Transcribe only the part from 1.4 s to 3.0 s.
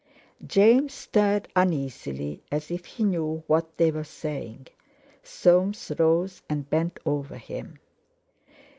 uneasily, as if